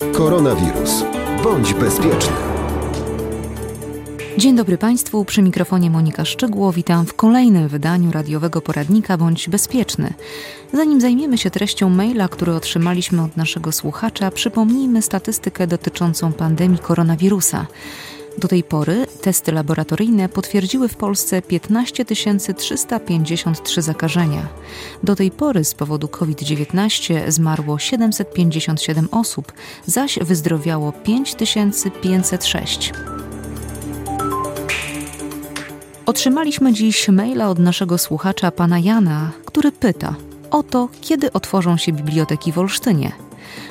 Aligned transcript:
Koronawirus. 0.00 1.04
Bądź 1.44 1.74
bezpieczny. 1.74 2.32
Dzień 4.38 4.56
dobry 4.56 4.78
Państwu, 4.78 5.24
przy 5.24 5.42
mikrofonie 5.42 5.90
Monika 5.90 6.24
Szczygło. 6.24 6.72
Witam 6.72 7.06
w 7.06 7.14
kolejnym 7.14 7.68
wydaniu 7.68 8.12
radiowego 8.12 8.60
poradnika 8.60 9.18
Bądź 9.18 9.48
Bezpieczny. 9.48 10.14
Zanim 10.72 11.00
zajmiemy 11.00 11.38
się 11.38 11.50
treścią 11.50 11.88
maila, 11.90 12.28
który 12.28 12.54
otrzymaliśmy 12.54 13.22
od 13.22 13.36
naszego 13.36 13.72
słuchacza, 13.72 14.30
przypomnijmy 14.30 15.02
statystykę 15.02 15.66
dotyczącą 15.66 16.32
pandemii 16.32 16.78
koronawirusa. 16.78 17.66
Do 18.38 18.48
tej 18.48 18.64
pory 18.64 19.06
testy 19.20 19.52
laboratoryjne 19.52 20.28
potwierdziły 20.28 20.88
w 20.88 20.96
Polsce 20.96 21.42
15 21.42 22.04
353 22.04 23.82
zakażenia. 23.82 24.48
Do 25.02 25.16
tej 25.16 25.30
pory 25.30 25.64
z 25.64 25.74
powodu 25.74 26.08
COVID-19 26.08 27.30
zmarło 27.30 27.78
757 27.78 29.08
osób, 29.10 29.52
zaś 29.86 30.18
wyzdrowiało 30.18 30.92
5506. 30.92 32.92
Otrzymaliśmy 36.06 36.72
dziś 36.72 37.08
maila 37.08 37.48
od 37.48 37.58
naszego 37.58 37.98
słuchacza 37.98 38.50
pana 38.50 38.78
Jana, 38.78 39.30
który 39.44 39.72
pyta 39.72 40.14
o 40.50 40.62
to, 40.62 40.88
kiedy 41.00 41.32
otworzą 41.32 41.76
się 41.76 41.92
biblioteki 41.92 42.52
w 42.52 42.58
Olsztynie. 42.58 43.12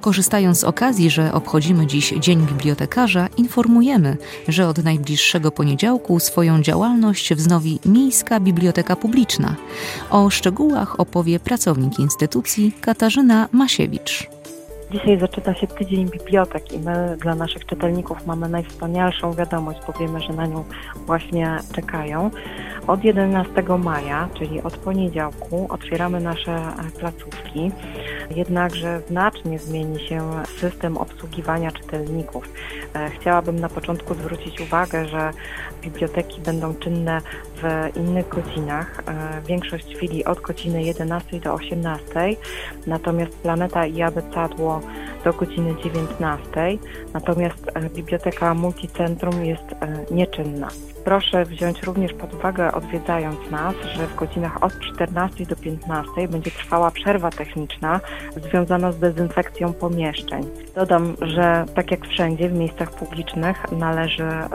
Korzystając 0.00 0.58
z 0.58 0.64
okazji, 0.64 1.10
że 1.10 1.32
obchodzimy 1.32 1.86
dziś 1.86 2.14
Dzień 2.20 2.46
Bibliotekarza, 2.46 3.28
informujemy, 3.36 4.16
że 4.48 4.68
od 4.68 4.84
najbliższego 4.84 5.50
poniedziałku 5.50 6.20
swoją 6.20 6.62
działalność 6.62 7.34
wznowi 7.34 7.80
Miejska 7.84 8.40
Biblioteka 8.40 8.96
Publiczna. 8.96 9.56
O 10.10 10.30
szczegółach 10.30 11.00
opowie 11.00 11.40
pracownik 11.40 11.98
instytucji 11.98 12.72
Katarzyna 12.80 13.48
Masiewicz. 13.52 14.39
Dzisiaj 14.90 15.18
zaczyna 15.18 15.54
się 15.54 15.66
tydzień 15.66 16.10
bibliotek 16.10 16.72
i 16.72 16.78
my 16.78 17.16
dla 17.20 17.34
naszych 17.34 17.66
czytelników 17.66 18.26
mamy 18.26 18.48
najwspanialszą 18.48 19.32
wiadomość, 19.32 19.80
bo 19.86 19.92
wiemy, 19.92 20.20
że 20.20 20.32
na 20.32 20.46
nią 20.46 20.64
właśnie 21.06 21.58
czekają. 21.74 22.30
Od 22.86 23.04
11 23.04 23.52
maja, 23.78 24.28
czyli 24.38 24.62
od 24.62 24.76
poniedziałku, 24.76 25.66
otwieramy 25.68 26.20
nasze 26.20 26.58
placówki. 26.98 27.70
Jednakże 28.36 29.00
znacznie 29.00 29.58
zmieni 29.58 30.00
się 30.08 30.30
system 30.58 30.96
obsługiwania 30.96 31.70
czytelników. 31.72 32.48
E, 32.94 33.10
chciałabym 33.10 33.60
na 33.60 33.68
początku 33.68 34.14
zwrócić 34.14 34.60
uwagę, 34.60 35.08
że 35.08 35.30
biblioteki 35.82 36.40
będą 36.40 36.74
czynne 36.74 37.20
w 37.62 37.96
innych 37.96 38.28
godzinach. 38.28 39.02
E, 39.06 39.42
większość 39.46 39.94
chwili 39.96 40.24
od 40.24 40.40
godziny 40.40 40.82
11 40.82 41.40
do 41.40 41.54
18, 41.54 42.04
natomiast 42.86 43.32
Planeta 43.32 43.86
i 43.86 44.02
Abecadło 44.02 44.80
do 45.24 45.32
godziny 45.32 45.74
19, 45.84 46.50
natomiast 47.14 47.70
e, 47.74 47.90
Biblioteka 47.90 48.54
Multicentrum 48.54 49.44
jest 49.44 49.64
nieczynna. 50.10 50.68
Proszę 51.04 51.44
wziąć 51.44 51.82
również 51.82 52.12
pod 52.12 52.34
uwagę, 52.34 52.72
odwiedzając 52.72 53.50
nas, 53.50 53.74
że 53.96 54.06
w 54.06 54.16
godzinach 54.16 54.62
od 54.62 54.80
14 54.80 55.46
do 55.46 55.56
15 55.56 56.28
będzie 56.28 56.50
trwała 56.50 56.90
przerwa 56.90 57.30
techniczna 57.30 58.00
związana 58.36 58.92
z 58.92 58.98
dezynfekcją 58.98 59.72
pomieszczeń. 59.72 60.46
Dodam, 60.74 61.16
że 61.20 61.64
tak 61.74 61.90
jak 61.90 62.06
wszędzie 62.06 62.48
w 62.48 62.52
miejscach 62.52 62.90
publicznych 62.90 63.72
należy 63.72 64.22
e, 64.22 64.48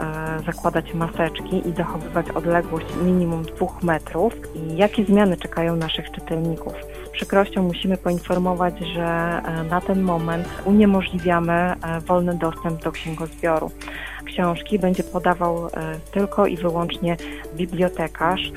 zakładać 0.46 0.94
maseczki 0.94 1.68
i 1.68 1.72
zachowywać 1.72 2.30
odległość 2.30 2.86
minimum 3.02 3.42
2 3.42 3.66
metrów. 3.82 4.32
I 4.54 4.76
jakie 4.76 5.04
zmiany 5.04 5.36
czekają 5.36 5.76
naszych 5.76 6.10
czytelników? 6.10 6.72
Z 7.06 7.08
przykrością 7.08 7.62
musimy 7.62 7.96
poinformować, 7.96 8.74
że 8.78 9.04
e, 9.04 9.64
na 9.70 9.80
ten 9.80 10.02
moment 10.02 10.48
uniemożliwiamy 10.64 11.52
e, 11.52 12.00
wolny 12.00 12.34
dostęp 12.34 12.82
do 12.82 12.92
księgozbioru 12.92 13.70
książki 14.36 14.78
będzie 14.78 15.02
podawał 15.02 15.66
e, 15.66 15.70
tylko 16.12 16.46
i 16.46 16.56
wyłącznie 16.56 17.16
bibliotekarz. 17.54 18.52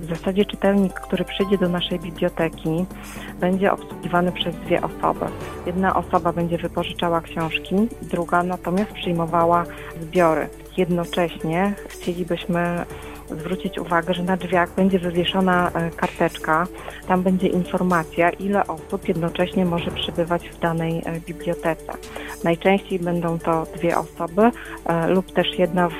W 0.00 0.08
zasadzie 0.08 0.44
czytelnik, 0.44 0.92
który 0.92 1.24
przyjdzie 1.24 1.58
do 1.58 1.68
naszej 1.68 1.98
biblioteki, 1.98 2.86
będzie 3.40 3.72
obsługiwany 3.72 4.32
przez 4.32 4.56
dwie 4.56 4.82
osoby. 4.82 5.26
Jedna 5.66 5.96
osoba 5.96 6.32
będzie 6.32 6.58
wypożyczała 6.58 7.20
książki, 7.20 7.88
druga 8.02 8.42
natomiast 8.42 8.92
przyjmowała 8.92 9.64
zbiory. 10.00 10.48
Jednocześnie 10.76 11.74
chcielibyśmy 11.88 12.84
zwrócić 13.30 13.78
uwagę, 13.78 14.14
że 14.14 14.22
na 14.22 14.36
drzwiach 14.36 14.74
będzie 14.74 14.98
wywieszona 14.98 15.70
e, 15.70 15.90
karteczka, 15.90 16.66
tam 17.08 17.22
będzie 17.22 17.46
informacja, 17.46 18.30
ile 18.30 18.66
osób 18.66 19.08
jednocześnie 19.08 19.64
może 19.64 19.90
przybywać 19.90 20.48
w 20.48 20.58
danej 20.58 21.02
e, 21.04 21.20
bibliotece. 21.20 21.92
Najczęściej 22.44 22.98
będą 22.98 23.38
to 23.38 23.66
dwie 23.76 23.98
osoby 23.98 24.50
e, 24.86 25.08
lub 25.08 25.32
też 25.32 25.58
jedna 25.58 25.88
w, 25.88 25.94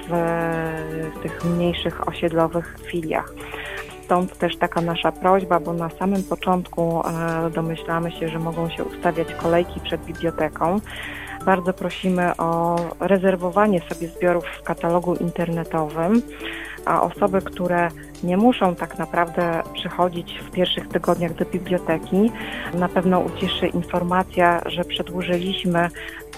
w 1.18 1.22
tych 1.22 1.44
mniejszych 1.44 2.08
osiedlowych 2.08 2.76
filiach 2.86 3.34
stąd 4.04 4.38
też 4.38 4.56
taka 4.56 4.80
nasza 4.80 5.12
prośba, 5.12 5.60
bo 5.60 5.72
na 5.72 5.90
samym 5.90 6.22
początku 6.22 7.02
domyślamy 7.54 8.10
się, 8.10 8.28
że 8.28 8.38
mogą 8.38 8.70
się 8.70 8.84
ustawiać 8.84 9.34
kolejki 9.34 9.80
przed 9.80 10.04
biblioteką. 10.04 10.80
Bardzo 11.46 11.72
prosimy 11.72 12.36
o 12.36 12.76
rezerwowanie 13.00 13.80
sobie 13.80 14.08
zbiorów 14.08 14.44
w 14.60 14.62
katalogu 14.62 15.14
internetowym 15.14 16.22
a 16.86 17.02
osoby, 17.02 17.42
które 17.42 17.88
nie 18.22 18.36
muszą 18.36 18.74
tak 18.74 18.98
naprawdę 18.98 19.62
przychodzić 19.74 20.40
w 20.46 20.50
pierwszych 20.50 20.88
tygodniach 20.88 21.34
do 21.34 21.44
biblioteki, 21.44 22.32
na 22.74 22.88
pewno 22.88 23.20
ucieszy 23.20 23.66
informacja, 23.66 24.62
że 24.66 24.84
przedłużyliśmy 24.84 25.88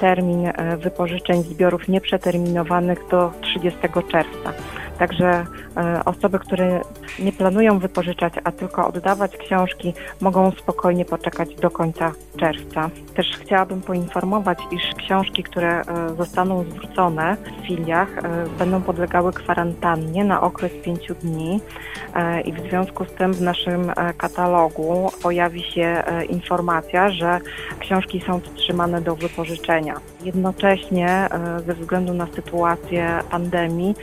termin 0.01 0.47
e, 0.47 0.77
wypożyczeń 0.77 1.43
zbiorów 1.43 1.89
nieprzeterminowanych 1.89 3.09
do 3.11 3.33
30 3.41 3.79
czerwca. 4.11 4.53
Także 4.99 5.47
e, 5.77 6.05
osoby, 6.05 6.39
które 6.39 6.81
nie 7.19 7.33
planują 7.33 7.79
wypożyczać, 7.79 8.33
a 8.45 8.53
tylko 8.53 8.87
oddawać 8.89 9.37
książki, 9.37 9.95
mogą 10.21 10.51
spokojnie 10.51 11.05
poczekać 11.05 11.55
do 11.55 11.71
końca 11.71 12.13
czerwca. 12.37 12.91
Też 13.15 13.27
chciałabym 13.41 13.81
poinformować, 13.81 14.59
iż 14.71 14.83
książki, 15.05 15.43
które 15.43 15.81
e, 15.81 16.15
zostaną 16.17 16.65
zwrócone 16.65 17.37
w 17.37 17.67
filiach, 17.67 18.19
e, 18.19 18.23
będą 18.59 18.83
podlegały 18.83 19.33
kwarantannie 19.33 20.25
na 20.25 20.41
okres 20.41 20.73
pięciu 20.85 21.15
dni 21.15 21.61
i 22.45 22.53
w 22.53 22.61
związku 22.69 23.05
z 23.05 23.13
tym 23.13 23.33
w 23.33 23.43
naszym 23.43 23.93
katalogu 24.19 25.11
pojawi 25.23 25.63
się 25.63 26.03
informacja, 26.29 27.11
że 27.11 27.41
książki 27.79 28.23
są 28.27 28.41
wstrzymane 28.41 29.01
do 29.01 29.17
wypożyczenia. 29.17 29.95
Jednocześnie 30.25 31.29
ze 31.67 31.75
względu 31.75 32.15
na 32.15 32.27
sytuację 32.27 33.21
pandemii 33.31 33.95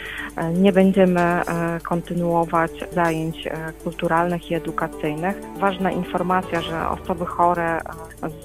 nie 0.54 0.72
będziemy 0.72 1.42
kontynuować 1.84 2.72
zajęć 2.94 3.48
e, 3.48 3.74
kulturalnych 3.84 4.52
i 4.52 4.56
edukacyjnych. 4.56 5.36
Ważna 5.60 5.92
informacja, 5.92 6.62
że 6.62 6.90
osoby 6.90 7.26
chore 7.26 7.78
e, 7.78 7.82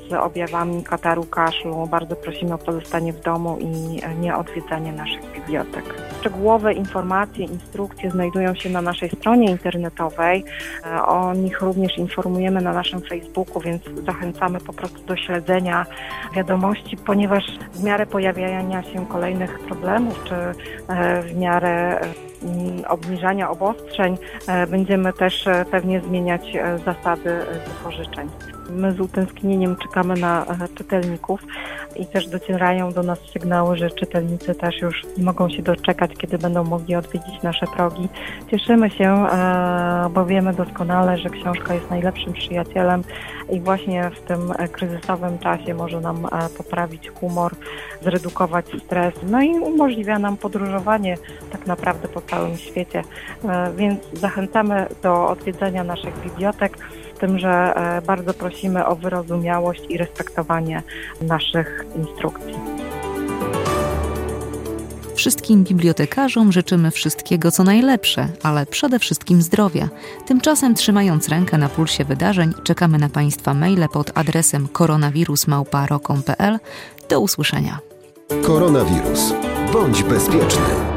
z 0.08 0.12
objawami 0.12 0.84
kataru, 0.84 1.24
kaszlu 1.24 1.86
bardzo 1.86 2.16
prosimy 2.16 2.54
o 2.54 2.58
pozostanie 2.58 3.12
w 3.12 3.20
domu 3.20 3.58
i 3.60 4.00
e, 4.02 4.14
nie 4.14 4.36
odwiedzanie 4.36 4.92
naszych 4.92 5.32
bibliotek. 5.34 6.05
Szczegółowe 6.20 6.72
informacje, 6.72 7.44
instrukcje 7.44 8.10
znajdują 8.10 8.54
się 8.54 8.70
na 8.70 8.82
naszej 8.82 9.10
stronie 9.10 9.50
internetowej. 9.50 10.44
O 11.06 11.34
nich 11.34 11.60
również 11.60 11.98
informujemy 11.98 12.60
na 12.60 12.72
naszym 12.72 13.00
Facebooku, 13.00 13.60
więc 13.60 13.82
zachęcamy 14.06 14.60
po 14.60 14.72
prostu 14.72 15.06
do 15.06 15.16
śledzenia 15.16 15.86
wiadomości, 16.34 16.96
ponieważ 16.96 17.44
w 17.72 17.84
miarę 17.84 18.06
pojawiania 18.06 18.82
się 18.82 19.06
kolejnych 19.06 19.58
problemów, 19.58 20.24
czy 20.24 20.34
w 21.22 21.36
miarę 21.36 22.00
Mm, 22.42 22.84
obniżania 22.88 23.50
obostrzeń 23.50 24.18
e, 24.46 24.66
będziemy 24.66 25.12
też 25.12 25.46
e, 25.46 25.64
pewnie 25.70 26.00
zmieniać 26.00 26.56
e, 26.56 26.78
zasady 26.78 27.40
wypożyczeń. 27.66 28.28
My 28.70 28.92
z 28.92 29.00
utęsknieniem 29.00 29.76
czekamy 29.76 30.14
na 30.14 30.46
czytelników 30.74 31.40
i 31.96 32.06
też 32.06 32.28
docierają 32.28 32.92
do 32.92 33.02
nas 33.02 33.18
sygnały, 33.32 33.76
że 33.76 33.90
czytelnicy 33.90 34.54
też 34.54 34.80
już 34.80 35.02
mogą 35.18 35.50
się 35.50 35.62
doczekać, 35.62 36.10
kiedy 36.18 36.38
będą 36.38 36.64
mogli 36.64 36.94
odwiedzić 36.94 37.42
nasze 37.42 37.66
progi. 37.66 38.08
Cieszymy 38.50 38.90
się, 38.90 39.26
bo 40.10 40.26
wiemy 40.26 40.54
doskonale, 40.54 41.18
że 41.18 41.30
książka 41.30 41.74
jest 41.74 41.90
najlepszym 41.90 42.32
przyjacielem 42.32 43.02
i 43.50 43.60
właśnie 43.60 44.10
w 44.10 44.20
tym 44.20 44.52
kryzysowym 44.72 45.38
czasie 45.38 45.74
może 45.74 46.00
nam 46.00 46.28
poprawić 46.58 47.10
humor, 47.10 47.52
zredukować 48.02 48.66
stres, 48.84 49.14
no 49.22 49.42
i 49.42 49.50
umożliwia 49.50 50.18
nam 50.18 50.36
podróżowanie 50.36 51.16
tak 51.52 51.66
naprawdę 51.66 52.08
po 52.08 52.20
całym 52.20 52.56
świecie. 52.56 53.02
E, 53.44 53.72
więc 53.76 54.00
zachęcamy 54.12 54.86
do 55.02 55.28
odwiedzania 55.28 55.84
naszych 55.84 56.22
bibliotek, 56.22 56.78
z 57.16 57.18
tym, 57.18 57.38
że 57.38 57.48
e, 57.48 58.02
bardzo 58.02 58.34
prosimy 58.34 58.86
o 58.86 58.96
wyrozumiałość 58.96 59.82
i 59.88 59.98
respektowanie 59.98 60.82
naszych 61.20 61.86
instrukcji. 61.96 62.54
Wszystkim 65.14 65.64
bibliotekarzom 65.64 66.52
życzymy 66.52 66.90
wszystkiego 66.90 67.50
co 67.50 67.64
najlepsze, 67.64 68.28
ale 68.42 68.66
przede 68.66 68.98
wszystkim 68.98 69.42
zdrowia. 69.42 69.88
Tymczasem 70.26 70.74
trzymając 70.74 71.28
rękę 71.28 71.58
na 71.58 71.68
pulsie 71.68 72.04
wydarzeń, 72.04 72.52
czekamy 72.64 72.98
na 72.98 73.08
Państwa 73.08 73.54
maile 73.54 73.88
pod 73.92 74.18
adresem 74.18 74.68
koronawirusmałpa.pl 74.68 76.58
Do 77.08 77.20
usłyszenia. 77.20 77.78
Koronawirus. 78.46 79.32
Bądź 79.72 80.02
bezpieczny. 80.02 80.95